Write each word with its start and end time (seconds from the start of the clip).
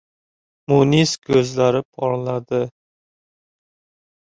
Munis 0.71 1.13
ko‘zlari 1.27 1.83
porladi. 1.99 2.65